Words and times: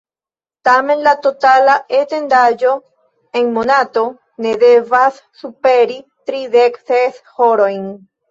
Tamen 0.67 1.01
la 1.07 1.11
totala 1.25 1.75
etendaĵo 1.97 2.71
en 3.41 3.51
monato 3.59 4.05
ne 4.45 4.55
devas 4.65 5.21
superi 5.43 5.99
tridek 6.31 6.81
ses 6.89 7.21
horojn. 7.37 7.87